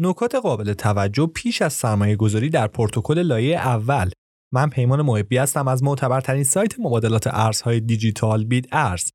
نکات 0.00 0.34
قابل 0.34 0.72
توجه 0.72 1.26
پیش 1.26 1.62
از 1.62 1.72
سرمایه 1.72 2.16
گذاری 2.16 2.50
در 2.50 2.66
پروتکل 2.66 3.18
لایه 3.18 3.56
اول. 3.56 4.10
من 4.52 4.70
پیمان 4.70 5.02
محبی 5.02 5.36
هستم 5.36 5.68
از 5.68 5.82
معتبرترین 5.82 6.44
سایت 6.44 6.80
مبادلات 6.80 7.26
ارزهای 7.26 7.80
دیجیتال 7.80 8.44
بیت 8.44 8.66
ارز. 8.72 9.10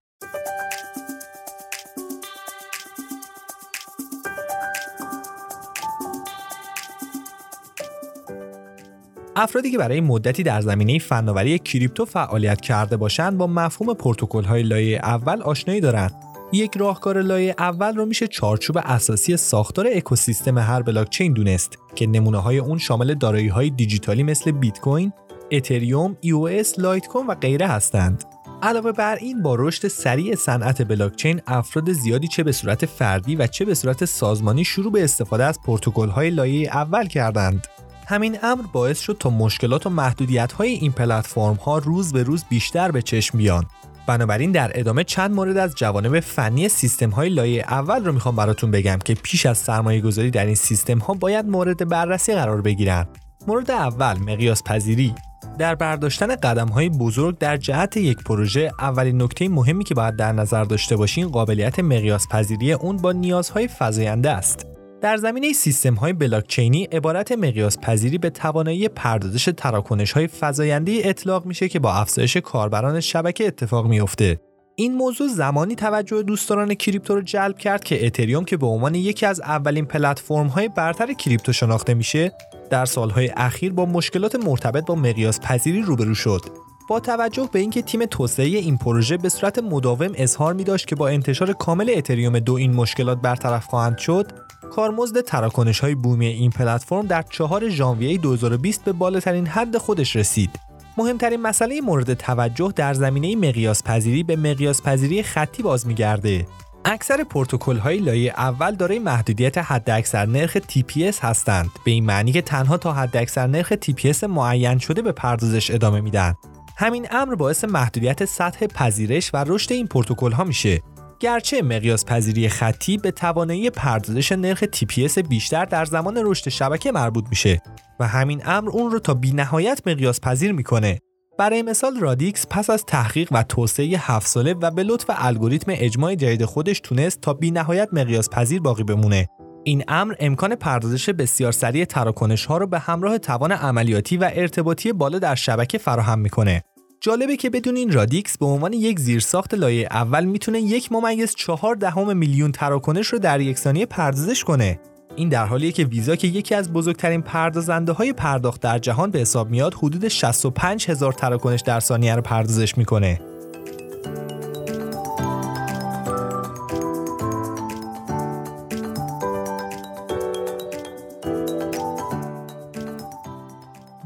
افرادی 9.36 9.71
که 9.71 9.77
برای 9.77 10.02
مدتی 10.02 10.43
در 10.43 10.61
زمینه 10.61 11.00
فناوری 11.00 11.59
کریپتو 11.59 12.05
فعالیت 12.05 12.61
کرده 12.61 12.97
باشند 12.97 13.38
با 13.38 13.47
مفهوم 13.47 13.93
پروتکل 13.93 14.43
های 14.43 14.63
لایه 14.63 14.97
اول 14.97 15.41
آشنایی 15.41 15.81
دارند. 15.81 16.32
یک 16.54 16.78
راهکار 16.78 17.22
لایه 17.22 17.56
اول 17.60 17.96
رو 17.96 18.06
میشه 18.06 18.28
چارچوب 18.28 18.78
اساسی 18.84 19.38
ساختار 19.38 19.88
اکوسیستم 19.94 20.58
هر 20.58 20.82
بلاکچین 20.82 21.34
دونست 21.34 21.78
که 21.96 22.08
نمونه 22.08 22.38
های 22.38 22.57
اون 22.57 22.78
شامل 22.78 23.14
دارایی 23.14 23.48
های 23.48 23.70
دیجیتالی 23.70 24.24
مثل 24.24 24.52
بیت 24.52 24.80
کوین، 24.80 25.14
اتریوم، 25.52 26.18
EOS، 26.50 26.79
لایت 26.80 27.08
کوین 27.08 27.28
و 27.28 27.36
غیره 27.36 27.68
هستند. 27.68 28.24
علاوه 28.61 28.92
بر 28.92 29.16
این 29.16 29.42
با 29.42 29.56
رشد 29.56 29.88
سریع 29.88 30.36
صنعت 30.36 30.88
بلاکچین 30.88 31.42
افراد 31.47 31.92
زیادی 31.92 32.28
چه 32.28 32.44
به 32.44 32.52
صورت 32.52 32.86
فردی 32.86 33.36
و 33.36 33.47
چه 33.47 33.66
به 33.66 33.73
صورت 33.73 34.06
سازمانی 34.06 34.66
شروع 34.66 34.92
به 34.92 35.03
استفاده 35.03 35.44
از 35.44 35.61
پروتکل 35.61 36.09
های 36.09 36.30
لایه 36.30 36.78
اول 36.78 37.08
کردند. 37.08 37.67
همین 38.08 38.38
امر 38.44 38.61
باعث 38.73 39.00
شد 39.00 39.17
تا 39.20 39.30
مشکلات 39.30 39.86
و 39.86 39.89
محدودیت 39.89 40.52
های 40.52 40.70
این 40.70 40.92
پلتفرم 40.92 41.56
ها 41.56 41.78
روز 41.78 42.14
به 42.14 42.23
روز 42.23 42.44
بیشتر 42.50 42.92
به 42.92 43.02
چشم 43.02 43.38
بیان 43.38 43.66
بنابراین 44.08 44.52
در 44.52 44.72
ادامه 44.75 45.03
چند 45.03 45.31
مورد 45.31 45.58
از 45.58 45.75
جوانب 45.75 46.20
فنی 46.20 46.70
سیستم 46.70 47.09
های 47.09 47.30
لایه 47.30 47.66
اول 47.67 48.06
رو 48.06 48.11
می‌خوام 48.11 48.36
براتون 48.36 48.72
بگم 48.72 49.00
که 49.06 49.14
پیش 49.14 49.45
از 49.45 49.58
سرمایه 49.58 50.02
گذاری 50.02 50.31
در 50.31 50.45
این 50.45 50.56
سیستم 50.56 50.98
ها 50.98 51.14
باید 51.14 51.45
مورد 51.45 51.89
بررسی 51.89 52.34
قرار 52.34 52.61
بگیرن. 52.61 53.08
مورد 53.47 53.72
اول 53.72 54.17
مقیاس 54.20 54.64
پذیری 54.64 55.16
در 55.58 55.75
برداشتن 55.75 56.36
قدم 56.36 56.67
های 56.67 56.89
بزرگ 56.89 57.38
در 57.38 57.58
جهت 57.58 57.97
یک 57.97 58.17
پروژه 58.23 58.72
اولین 58.80 59.22
نکته 59.22 59.50
مهمی 59.50 59.83
که 59.83 59.95
باید 59.95 60.16
در 60.16 60.31
نظر 60.31 60.64
داشته 60.64 60.95
باشین 60.95 61.27
قابلیت 61.27 61.80
مقیاس 61.80 62.27
پذیری 62.27 62.73
اون 62.73 62.97
با 62.97 63.11
نیازهای 63.11 63.70
فزاینده 63.80 64.30
است. 64.30 64.72
در 65.03 65.17
زمینه 65.17 65.53
سیستم 65.53 65.93
های 65.93 66.13
بلاکچینی 66.13 66.83
عبارت 66.83 67.31
مقیاس 67.31 67.77
پذیری 67.79 68.17
به 68.17 68.29
توانایی 68.29 68.87
پردازش 68.87 69.49
تراکنش 69.57 70.11
های 70.11 70.27
فزاینده 70.39 71.01
اطلاق 71.03 71.45
میشه 71.45 71.69
که 71.69 71.79
با 71.79 71.93
افزایش 71.93 72.37
کاربران 72.37 72.99
شبکه 72.99 73.47
اتفاق 73.47 73.87
میافته. 73.87 74.39
این 74.75 74.95
موضوع 74.95 75.27
زمانی 75.27 75.75
توجه 75.75 76.23
دوستداران 76.23 76.73
کریپتو 76.73 77.15
رو 77.15 77.21
جلب 77.21 77.57
کرد 77.57 77.83
که 77.83 78.05
اتریوم 78.05 78.45
که 78.45 78.57
به 78.57 78.65
عنوان 78.65 78.95
یکی 78.95 79.25
از 79.25 79.41
اولین 79.41 79.85
پلتفرم 79.85 80.47
های 80.47 80.67
برتر 80.67 81.13
کریپتو 81.13 81.53
شناخته 81.53 81.93
میشه 81.93 82.31
در 82.69 82.85
سالهای 82.85 83.31
اخیر 83.37 83.73
با 83.73 83.85
مشکلات 83.85 84.35
مرتبط 84.35 84.85
با 84.85 84.95
مقیاس 84.95 85.39
پذیری 85.39 85.81
روبرو 85.81 86.15
شد 86.15 86.41
با 86.89 86.99
توجه 86.99 87.49
به 87.51 87.59
اینکه 87.59 87.81
تیم 87.81 88.05
توسعه 88.05 88.45
این 88.45 88.77
پروژه 88.77 89.17
به 89.17 89.29
صورت 89.29 89.59
مداوم 89.59 90.11
اظهار 90.15 90.53
می 90.53 90.63
داشت 90.63 90.87
که 90.87 90.95
با 90.95 91.07
انتشار 91.07 91.53
کامل 91.53 91.93
اتریوم 91.95 92.39
دو 92.39 92.53
این 92.53 92.73
مشکلات 92.73 93.21
برطرف 93.21 93.65
خواهند 93.65 93.97
شد 93.97 94.31
کارمزد 94.75 95.21
تراکنش 95.21 95.79
های 95.79 95.95
بومی 95.95 96.27
این 96.27 96.52
پلتفرم 96.52 97.07
در 97.07 97.21
4 97.21 97.69
ژانویه 97.69 98.17
2020 98.17 98.83
به 98.83 98.91
بالاترین 98.91 99.47
حد 99.47 99.77
خودش 99.77 100.15
رسید. 100.15 100.49
مهمترین 100.97 101.41
مسئله 101.41 101.81
مورد 101.81 102.13
توجه 102.13 102.73
در 102.75 102.93
زمینه 102.93 103.35
مقیاس 103.35 103.83
پذیری 103.83 104.23
به 104.23 104.35
مقیاس 104.35 104.81
پذیری 104.81 105.23
خطی 105.23 105.63
باز 105.63 105.88
میگرده. 105.88 106.47
اکثر 106.85 107.23
پروتکل 107.23 107.77
های 107.77 107.97
لایه 107.97 108.33
اول 108.38 108.75
دارای 108.75 108.99
محدودیت 108.99 109.57
حداکثر 109.57 110.25
نرخ 110.25 110.57
TPS 110.57 111.19
هستند 111.21 111.69
به 111.85 111.91
این 111.91 112.05
معنی 112.05 112.31
که 112.31 112.41
تنها 112.41 112.77
تا 112.77 112.93
حداکثر 112.93 113.47
نرخ 113.47 113.73
TPS 113.73 114.23
معین 114.23 114.77
شده 114.77 115.02
به 115.02 115.11
پردازش 115.11 115.71
ادامه 115.71 116.02
میدن 116.02 116.33
همین 116.77 117.08
امر 117.11 117.35
باعث 117.35 117.63
محدودیت 117.63 118.25
سطح 118.25 118.67
پذیرش 118.67 119.33
و 119.33 119.43
رشد 119.48 119.73
این 119.73 119.87
پروتکل 119.87 120.31
ها 120.31 120.43
میشه 120.43 120.81
گرچه 121.23 121.61
مقیاس 121.61 122.06
پذیری 122.06 122.50
خطی 122.50 122.98
به 122.98 123.11
توانایی 123.11 123.70
پردازش 123.70 124.32
نرخ 124.32 124.64
TPS 124.64 125.17
بیشتر 125.17 125.66
در 125.66 125.86
زمان 125.86 126.22
رشد 126.23 126.50
شبکه 126.50 126.92
مربوط 126.92 127.26
میشه 127.30 127.61
و 128.00 128.08
همین 128.08 128.42
امر 128.46 128.70
اون 128.70 128.92
رو 128.92 129.00
تا 129.00 129.14
بینهایت 129.14 129.82
مقیاس 129.88 130.22
پذیر 130.22 130.52
می‌کنه. 130.52 131.00
برای 131.40 131.62
مثال 131.62 132.00
رادیکس 132.00 132.46
پس 132.50 132.70
از 132.70 132.86
تحقیق 132.86 133.30
و 133.32 133.44
توسعه 133.44 133.98
هفت 133.98 134.28
ساله 134.28 134.54
و 134.54 134.72
به 134.72 134.84
لطف 134.84 135.06
الگوریتم 135.10 135.72
اجماع 135.76 136.16
جدید 136.16 136.46
خودش 136.46 136.80
تونست 136.80 137.22
تا 137.22 137.34
بینهایت 137.34 137.90
مقیاس 137.92 138.30
پذیر 138.30 138.62
باقی 138.62 138.84
بمونه. 138.84 139.28
این 139.64 139.84
امر 139.88 140.16
امکان 140.20 140.56
پردازش 140.56 141.10
بسیار 141.10 141.52
سریع 141.52 141.86
تراکنش 141.86 142.46
ها 142.46 142.58
رو 142.58 142.68
به 142.68 142.80
همراه 142.80 143.18
توان 143.18 143.52
عملیاتی 143.52 144.18
و 144.18 144.32
ارتباطی 144.34 144.94
بالا 144.94 145.20
در 145.20 145.36
شبکه 145.36 145.78
فراهم 145.78 146.20
می‌کنه. 146.20 146.64
جالبه 147.06 147.36
که 147.36 147.50
بدونین 147.50 147.91
رادیکس 147.91 148.38
به 148.38 148.46
عنوان 148.46 148.74
یک 148.74 149.00
زیرساخت 149.00 149.53
لایه 149.53 149.88
اول 149.91 150.25
می‌تونه 150.25 150.59
یک 150.62 150.91
ممیز 150.91 151.36
چهار 151.36 151.75
دهم 151.75 152.18
میلیون 152.18 152.52
تراکنش 152.52 153.08
رو 153.08 153.19
در 153.19 153.41
یک 153.41 153.58
ثانیه 153.58 153.86
پردازش 153.86 154.44
کنه. 154.44 154.80
این 155.16 155.30
در 155.30 155.46
حالیه 155.46 155.72
که 155.72 155.84
ویزا 155.84 156.16
که 156.16 156.28
یکی 156.28 156.56
از 156.56 156.74
بزرگترین 156.74 157.22
پردازنده 157.22 157.92
های 157.92 158.13
پرداخت 158.13 158.62
در 158.62 158.80
جهان 158.80 159.12
به 159.12 159.19
حساب 159.19 159.50
میاد 159.50 159.74
حدود 159.74 160.08
65 160.08 160.90
هزار 160.90 161.13
تراکنش 161.13 161.62
در 161.62 161.80
ثانیه 161.80 162.16
رو 162.16 162.22
پردازش 162.22 162.78
می‌کنه. 162.78 163.22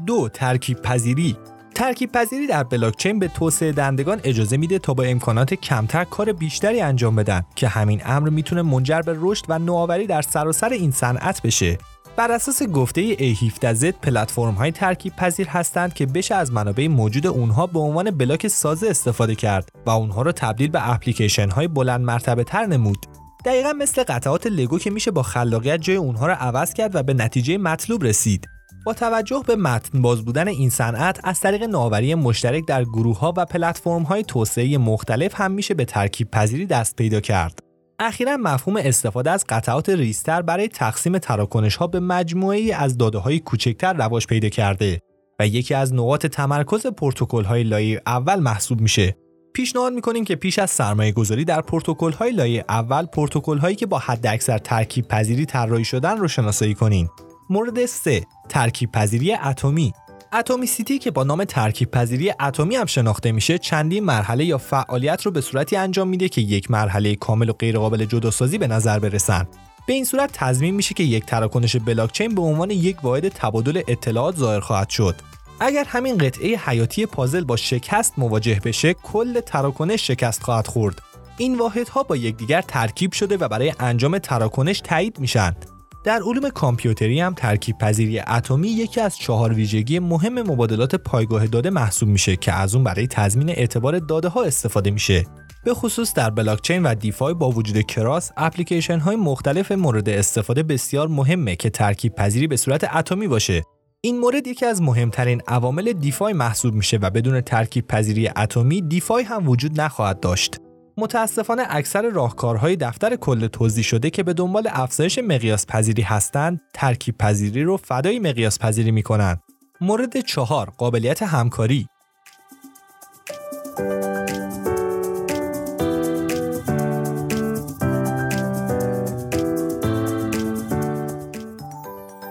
دو 0.06 0.28
ترکیب 0.28 0.82
پذیری 0.82 1.36
ترکیب 1.78 2.12
پذیری 2.12 2.46
در 2.46 2.62
بلاکچین 2.62 3.18
به 3.18 3.28
توسعه 3.28 3.72
دهندگان 3.72 4.20
اجازه 4.24 4.56
میده 4.56 4.78
تا 4.78 4.94
با 4.94 5.02
امکانات 5.02 5.54
کمتر 5.54 6.04
کار 6.04 6.32
بیشتری 6.32 6.80
انجام 6.80 7.16
بدن 7.16 7.44
که 7.54 7.68
همین 7.68 8.02
امر 8.04 8.28
می‌تونه 8.28 8.62
منجر 8.62 9.00
به 9.00 9.16
رشد 9.20 9.44
و 9.48 9.58
نوآوری 9.58 10.06
در 10.06 10.22
سراسر 10.22 10.68
این 10.68 10.90
صنعت 10.90 11.42
بشه 11.42 11.78
بر 12.16 12.32
اساس 12.32 12.62
گفته 12.62 13.14
A17Z 13.34 13.84
پلتفرم 13.84 14.54
های 14.54 14.70
ترکیب 14.70 15.16
پذیر 15.16 15.48
هستند 15.48 15.94
که 15.94 16.06
بشه 16.06 16.34
از 16.34 16.52
منابع 16.52 16.88
موجود 16.88 17.26
اونها 17.26 17.66
به 17.66 17.78
عنوان 17.78 18.10
بلاک 18.10 18.48
سازه 18.48 18.88
استفاده 18.88 19.34
کرد 19.34 19.68
و 19.86 19.90
اونها 19.90 20.22
رو 20.22 20.32
تبدیل 20.32 20.70
به 20.70 20.90
اپلیکیشن 20.90 21.50
های 21.50 21.68
بلند 21.68 22.00
مرتبه 22.00 22.44
تر 22.44 22.66
نمود. 22.66 23.06
دقیقا 23.44 23.72
مثل 23.72 24.02
قطعات 24.02 24.46
لگو 24.46 24.78
که 24.78 24.90
میشه 24.90 25.10
با 25.10 25.22
خلاقیت 25.22 25.80
جای 25.80 25.96
اونها 25.96 26.26
رو 26.26 26.32
عوض 26.32 26.74
کرد 26.74 26.94
و 26.94 27.02
به 27.02 27.14
نتیجه 27.14 27.58
مطلوب 27.58 28.04
رسید. 28.04 28.48
با 28.84 28.94
توجه 28.94 29.42
به 29.46 29.56
متن 29.56 30.02
باز 30.02 30.24
بودن 30.24 30.48
این 30.48 30.70
صنعت 30.70 31.20
از 31.24 31.40
طریق 31.40 31.62
نوآوری 31.62 32.14
مشترک 32.14 32.66
در 32.66 32.84
گروه 32.84 33.18
ها 33.18 33.34
و 33.36 33.44
پلتفرم 33.44 34.02
های 34.02 34.22
توسعه 34.22 34.78
مختلف 34.78 35.40
هم 35.40 35.50
میشه 35.50 35.74
به 35.74 35.84
ترکیب 35.84 36.30
پذیری 36.30 36.66
دست 36.66 36.96
پیدا 36.96 37.20
کرد. 37.20 37.58
اخیرا 37.98 38.36
مفهوم 38.36 38.76
استفاده 38.76 39.30
از 39.30 39.44
قطعات 39.48 39.88
ریستر 39.88 40.42
برای 40.42 40.68
تقسیم 40.68 41.18
تراکنش 41.18 41.76
ها 41.76 41.86
به 41.86 42.00
مجموعه 42.00 42.74
از 42.74 42.98
داده 42.98 43.18
های 43.18 43.38
کوچکتر 43.38 43.92
رواج 43.92 44.26
پیدا 44.26 44.48
کرده 44.48 45.00
و 45.40 45.46
یکی 45.46 45.74
از 45.74 45.94
نقاط 45.94 46.26
تمرکز 46.26 46.86
پروتکل 46.86 47.44
های 47.44 47.62
لایه 47.62 48.02
اول 48.06 48.40
محسوب 48.40 48.80
میشه. 48.80 49.16
پیشنهاد 49.54 49.92
می‌کنیم 49.92 50.24
که 50.24 50.36
پیش 50.36 50.58
از 50.58 50.70
سرمایه 50.70 51.12
گذاری 51.12 51.44
در 51.44 51.60
پروتکل 51.60 52.12
های 52.12 52.32
لایه 52.32 52.64
اول 52.68 53.06
پروتکل 53.06 53.58
هایی 53.58 53.76
که 53.76 53.86
با 53.86 53.98
حداکثر 53.98 54.58
ترکیب 54.58 55.08
پذیری 55.08 55.46
طراحی 55.46 55.84
شدن 55.84 56.18
رو 56.18 56.28
شناسایی 56.28 56.74
کنین 56.74 57.08
مورد 57.50 57.86
3 57.86 58.22
ترکیب 58.48 58.92
پذیری 58.92 59.32
اتمی. 59.32 59.92
اتمی 60.32 60.66
سیتی 60.66 60.98
که 60.98 61.10
با 61.10 61.24
نام 61.24 61.44
ترکیب 61.44 61.90
پذیری 61.90 62.32
اتمی 62.40 62.76
هم 62.76 62.86
شناخته 62.86 63.32
میشه 63.32 63.58
چندین 63.58 64.04
مرحله 64.04 64.44
یا 64.44 64.58
فعالیت 64.58 65.22
رو 65.22 65.30
به 65.30 65.40
صورتی 65.40 65.76
انجام 65.76 66.08
میده 66.08 66.28
که 66.28 66.40
یک 66.40 66.70
مرحله 66.70 67.14
کامل 67.14 67.48
و 67.48 67.52
غیرقابل 67.52 68.04
جداسازی 68.04 68.58
به 68.58 68.66
نظر 68.66 68.98
برسن. 68.98 69.48
به 69.86 69.92
این 69.92 70.04
صورت 70.04 70.30
تضمین 70.32 70.74
میشه 70.74 70.94
که 70.94 71.02
یک 71.02 71.26
تراکنش 71.26 71.76
بلاکچین 71.76 72.34
به 72.34 72.42
عنوان 72.42 72.70
یک 72.70 73.04
واحد 73.04 73.28
تبادل 73.28 73.82
اطلاعات 73.88 74.36
ظاهر 74.36 74.60
خواهد 74.60 74.90
شد. 74.90 75.14
اگر 75.60 75.84
همین 75.84 76.18
قطعه 76.18 76.56
حیاتی 76.56 77.06
پازل 77.06 77.44
با 77.44 77.56
شکست 77.56 78.18
مواجه 78.18 78.60
بشه 78.64 78.94
کل 78.94 79.40
تراکنش 79.40 80.06
شکست 80.06 80.42
خواهد 80.42 80.66
خورد. 80.66 81.02
این 81.38 81.58
واحدها 81.58 82.02
با 82.02 82.16
یکدیگر 82.16 82.62
ترکیب 82.62 83.12
شده 83.12 83.36
و 83.36 83.48
برای 83.48 83.74
انجام 83.80 84.18
تراکنش 84.18 84.80
تایید 84.80 85.18
میشن. 85.18 85.56
در 86.04 86.22
علوم 86.22 86.50
کامپیوتری 86.50 87.20
هم 87.20 87.34
ترکیب 87.34 87.78
پذیری 87.78 88.20
اتمی 88.20 88.68
یکی 88.68 89.00
از 89.00 89.16
چهار 89.16 89.52
ویژگی 89.52 89.98
مهم 89.98 90.42
مبادلات 90.42 90.94
پایگاه 90.94 91.46
داده 91.46 91.70
محسوب 91.70 92.08
میشه 92.08 92.36
که 92.36 92.52
از 92.52 92.74
اون 92.74 92.84
برای 92.84 93.06
تضمین 93.06 93.50
اعتبار 93.50 93.98
داده 93.98 94.28
ها 94.28 94.42
استفاده 94.42 94.90
میشه. 94.90 95.24
به 95.64 95.74
خصوص 95.74 96.14
در 96.14 96.30
بلاکچین 96.30 96.82
و 96.82 96.94
DeFi 96.94 97.34
با 97.34 97.50
وجود 97.50 97.82
cross 97.82 98.32
application 98.36 98.98
های 98.98 99.16
مختلف 99.16 99.72
مورد 99.72 100.08
استفاده 100.08 100.62
بسیار 100.62 101.08
مهمه 101.08 101.56
که 101.56 101.70
ترکیب 101.70 102.14
پذیری 102.14 102.46
به 102.46 102.56
صورت 102.56 102.94
اتمی 102.94 103.28
باشه. 103.28 103.62
این 104.00 104.20
مورد 104.20 104.46
یکی 104.46 104.66
از 104.66 104.82
مهمترین 104.82 105.42
عوامل 105.48 105.92
DeFi 105.92 106.32
محسوب 106.32 106.74
میشه 106.74 106.96
و 106.96 107.10
بدون 107.10 107.40
ترکیب 107.40 107.86
پذیری 107.86 108.30
اتمی 108.36 108.82
DeFi 108.82 109.24
هم 109.24 109.48
وجود 109.48 109.80
نخواهد 109.80 110.20
داشت. 110.20 110.56
متاسفانه 110.98 111.62
اکثر 111.68 112.10
راهکارهای 112.10 112.76
دفتر 112.76 113.16
کل 113.16 113.46
توزیع 113.46 113.84
شده 113.84 114.10
که 114.10 114.22
به 114.22 114.32
دنبال 114.32 114.68
افزایش 114.70 115.18
مقیاس 115.18 115.66
پذیری 115.66 116.02
هستند 116.02 116.60
ترکیب 116.74 117.18
پذیری 117.18 117.62
رو 117.62 117.76
فدای 117.76 118.18
مقیاس 118.18 118.58
پذیری 118.58 118.90
می 118.90 119.02
کنند. 119.02 119.42
مورد 119.80 120.20
چهار 120.20 120.70
قابلیت 120.70 121.22
همکاری 121.22 121.86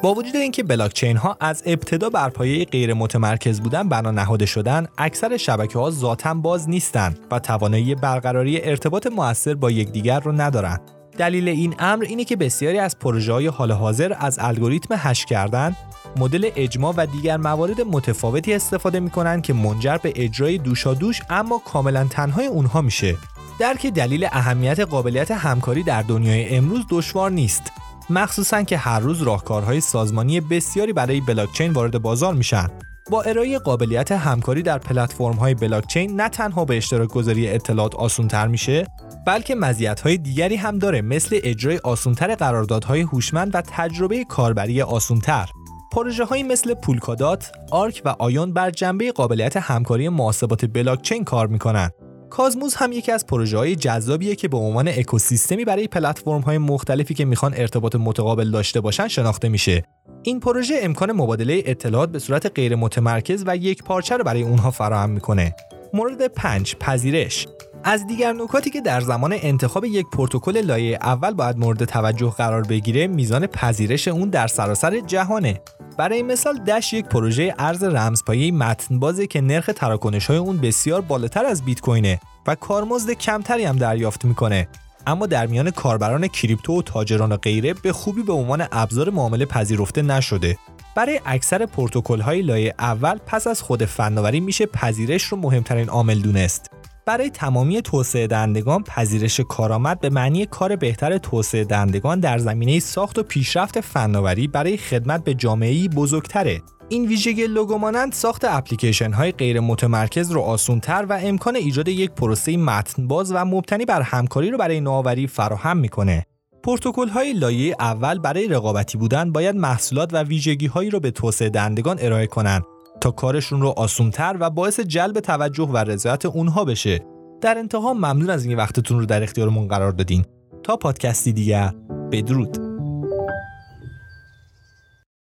با 0.03 0.13
وجود 0.13 0.35
اینکه 0.35 0.63
بلاک 0.63 0.93
چین 0.93 1.17
ها 1.17 1.37
از 1.39 1.63
ابتدا 1.65 2.09
بر 2.09 2.29
پایه 2.29 2.65
غیر 2.65 2.93
متمرکز 2.93 3.61
بودن 3.61 3.89
بنا 3.89 4.11
نهاده 4.11 4.45
شدن 4.45 4.87
اکثر 4.97 5.37
شبکه 5.37 5.79
ها 5.79 5.91
ذاتا 5.91 6.33
باز 6.33 6.69
نیستند 6.69 7.19
و 7.31 7.39
توانایی 7.39 7.95
برقراری 7.95 8.61
ارتباط 8.61 9.07
موثر 9.07 9.53
با 9.53 9.71
یکدیگر 9.71 10.19
رو 10.19 10.31
ندارند 10.31 10.81
دلیل 11.17 11.47
این 11.47 11.75
امر 11.79 12.03
اینه 12.03 12.23
که 12.23 12.35
بسیاری 12.35 12.79
از 12.79 12.99
پروژه 12.99 13.33
های 13.33 13.47
حال 13.47 13.71
حاضر 13.71 14.15
از 14.19 14.39
الگوریتم 14.41 14.95
هش 14.97 15.25
کردن 15.25 15.75
مدل 16.17 16.49
اجماع 16.55 16.93
و 16.97 17.05
دیگر 17.05 17.37
موارد 17.37 17.81
متفاوتی 17.81 18.53
استفاده 18.53 18.99
می‌کنن 18.99 19.41
که 19.41 19.53
منجر 19.53 19.97
به 19.97 20.13
اجرای 20.15 20.57
دوشا 20.57 20.93
دوش 20.93 21.21
اما 21.29 21.61
کاملا 21.65 22.07
تنهای 22.09 22.45
اونها 22.45 22.81
میشه. 22.81 23.15
درک 23.59 23.87
دلیل 23.87 24.27
اهمیت 24.31 24.79
قابلیت 24.79 25.31
همکاری 25.31 25.83
در 25.83 26.01
دنیای 26.01 26.55
امروز 26.55 26.85
دشوار 26.89 27.31
نیست. 27.31 27.71
مخصوصا 28.09 28.63
که 28.63 28.77
هر 28.77 28.99
روز 28.99 29.21
راهکارهای 29.21 29.81
سازمانی 29.81 30.41
بسیاری 30.41 30.93
برای 30.93 31.21
بلاکچین 31.21 31.71
وارد 31.71 32.01
بازار 32.01 32.33
میشن. 32.33 32.67
با 33.11 33.21
ارائه 33.21 33.59
قابلیت 33.59 34.11
همکاری 34.11 34.61
در 34.61 34.77
پلتفرم‌های 34.77 35.53
بلاکچین 35.53 36.21
نه 36.21 36.29
تنها 36.29 36.65
به 36.65 36.77
اشتراک 36.77 37.09
گذاری 37.09 37.49
اطلاعات 37.49 37.95
آسان‌تر 37.95 38.47
میشه 38.47 38.85
بلکه 39.27 39.55
مزیت‌های 39.55 40.17
دیگری 40.17 40.55
هم 40.55 40.79
داره 40.79 41.01
مثل 41.01 41.39
اجرای 41.43 41.77
آسان‌تر 41.77 42.35
قراردادهای 42.35 43.01
هوشمند 43.01 43.55
و 43.55 43.61
تجربه 43.61 44.23
کاربری 44.23 44.81
آسان‌تر 44.81 45.49
پروژه 45.91 46.25
هایی 46.25 46.43
مثل 46.43 46.73
پولکادات، 46.73 47.51
آرک 47.71 48.01
و 48.05 48.15
آیون 48.19 48.53
بر 48.53 48.71
جنبه 48.71 49.11
قابلیت 49.11 49.57
همکاری 49.57 50.09
محاسبات 50.09 50.65
بلاکچین 50.65 51.23
کار 51.23 51.47
می‌کنند 51.47 51.91
کازموز 52.29 52.75
هم 52.75 52.91
یکی 52.91 53.11
از 53.11 53.25
پروژه 53.25 53.57
های 53.57 53.75
جذابیه 53.75 54.35
که 54.35 54.47
به 54.47 54.57
عنوان 54.57 54.87
اکوسیستمی 54.87 55.65
برای 55.65 55.87
پلتفرم 55.87 56.41
های 56.41 56.57
مختلفی 56.57 57.13
که 57.13 57.25
می‌خوان 57.25 57.53
ارتباط 57.53 57.95
متقابل 57.95 58.51
داشته 58.51 58.81
باشن 58.81 59.07
شناخته 59.07 59.49
میشه. 59.49 59.83
این 60.23 60.39
پروژه 60.39 60.79
امکان 60.81 61.11
مبادله 61.11 61.63
اطلاعات 61.65 62.09
به 62.09 62.19
صورت 62.19 62.51
غیر 62.55 62.75
متمرکز 62.75 63.43
و 63.47 63.57
یک 63.57 63.83
پارچه 63.83 64.17
رو 64.17 64.23
برای 64.23 64.41
اونها 64.41 64.71
فراهم 64.71 65.09
می‌کنه. 65.09 65.55
مورد 65.93 66.27
5 66.27 66.75
پذیرش 66.75 67.47
از 67.83 68.07
دیگر 68.07 68.33
نکاتی 68.33 68.69
که 68.69 68.81
در 68.81 69.01
زمان 69.01 69.35
انتخاب 69.41 69.85
یک 69.85 70.05
پروتکل 70.13 70.57
لایه 70.57 70.97
اول 71.01 71.33
باید 71.33 71.57
مورد 71.57 71.85
توجه 71.85 72.29
قرار 72.29 72.61
بگیره 72.61 73.07
میزان 73.07 73.47
پذیرش 73.47 74.07
اون 74.07 74.29
در 74.29 74.47
سراسر 74.47 74.99
جهانه 74.99 75.61
برای 75.97 76.23
مثال 76.23 76.57
دش 76.57 76.93
یک 76.93 77.05
پروژه 77.05 77.55
ارز 77.59 77.83
رمزپایه 77.83 78.51
متن 78.51 78.99
بازه 78.99 79.27
که 79.27 79.41
نرخ 79.41 79.69
تراکنش 79.75 80.25
های 80.25 80.37
اون 80.37 80.57
بسیار 80.57 81.01
بالاتر 81.01 81.45
از 81.45 81.65
بیت 81.65 81.81
کوینه 81.81 82.19
و 82.47 82.55
کارمزد 82.55 83.11
کمتری 83.11 83.63
هم 83.63 83.75
دریافت 83.75 84.25
می‌کنه. 84.25 84.67
اما 85.07 85.25
در 85.25 85.47
میان 85.47 85.71
کاربران 85.71 86.27
کریپتو 86.27 86.79
و 86.79 86.81
تاجران 86.81 87.31
و 87.31 87.37
غیره 87.37 87.73
به 87.73 87.93
خوبی 87.93 88.23
به 88.23 88.33
عنوان 88.33 88.67
ابزار 88.71 89.09
معامله 89.09 89.45
پذیرفته 89.45 90.01
نشده. 90.01 90.57
برای 90.95 91.21
اکثر 91.25 91.65
پروتکل 91.65 92.21
های 92.21 92.41
لایه 92.41 92.75
اول 92.79 93.17
پس 93.25 93.47
از 93.47 93.61
خود 93.61 93.85
فناوری 93.85 94.39
میشه 94.39 94.65
پذیرش 94.65 95.23
رو 95.23 95.37
مهمترین 95.37 95.89
عامل 95.89 96.19
دونست. 96.19 96.76
برای 97.07 97.29
تمامی 97.29 97.81
توسعه 97.81 98.27
دهندگان 98.27 98.83
پذیرش 98.83 99.39
کارآمد 99.39 99.99
به 99.99 100.09
معنی 100.09 100.45
کار 100.45 100.75
بهتر 100.75 101.17
توسعه 101.17 101.63
دهندگان 101.63 102.19
در 102.19 102.37
زمینه 102.37 102.79
ساخت 102.79 103.19
و 103.19 103.23
پیشرفت 103.23 103.81
فناوری 103.81 104.47
برای 104.47 104.77
خدمت 104.77 105.23
به 105.23 105.33
جامعه‌ای 105.33 105.87
بزرگتره 105.87 106.61
این 106.89 107.07
ویژگی 107.07 107.47
لوگو 107.47 107.77
مانند 107.77 108.13
ساخت 108.13 108.45
اپلیکیشن 108.45 109.13
های 109.13 109.31
غیر 109.31 109.59
متمرکز 109.59 110.31
رو 110.31 110.41
آسونتر 110.41 111.05
و 111.09 111.19
امکان 111.23 111.55
ایجاد 111.55 111.87
یک 111.87 112.11
پروسه 112.11 112.57
متن 112.57 113.07
باز 113.07 113.31
و 113.31 113.45
مبتنی 113.45 113.85
بر 113.85 114.01
همکاری 114.01 114.51
رو 114.51 114.57
برای 114.57 114.81
نوآوری 114.81 115.27
فراهم 115.27 115.77
می‌کنه. 115.77 116.25
پروتکل 116.63 117.07
های 117.07 117.33
لایه 117.33 117.75
اول 117.79 118.19
برای 118.19 118.47
رقابتی 118.47 118.97
بودن 118.97 119.31
باید 119.31 119.55
محصولات 119.55 120.13
و 120.13 120.23
ویژگی 120.23 120.67
هایی 120.67 120.89
رو 120.89 120.99
به 120.99 121.11
توسعه 121.11 121.49
دهندگان 121.49 121.97
ارائه 121.99 122.27
کنند 122.27 122.63
تا 123.01 123.11
کارشون 123.11 123.61
رو 123.61 123.67
آسونتر 123.67 124.37
و 124.39 124.49
باعث 124.49 124.79
جلب 124.79 125.19
توجه 125.19 125.63
و 125.63 125.77
رضایت 125.77 126.25
اونها 126.25 126.65
بشه. 126.65 127.05
در 127.41 127.57
انتها 127.57 127.93
ممنون 127.93 128.29
از 128.29 128.45
این 128.45 128.57
وقتتون 128.57 128.99
رو 128.99 129.05
در 129.05 129.23
اختیارمون 129.23 129.67
قرار 129.67 129.91
دادین. 129.91 130.25
تا 130.63 130.77
پادکستی 130.77 131.33
دیگر 131.33 131.73
بدرود. 132.11 132.66